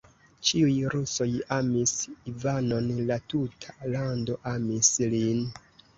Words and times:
Ĉiuj 0.51 0.71
rusoj 0.93 1.27
amis 1.57 1.93
Ivanon, 2.33 2.89
la 3.11 3.19
tuta 3.35 3.77
lando 3.97 4.39
amis 4.57 4.91
lin. 5.15 5.45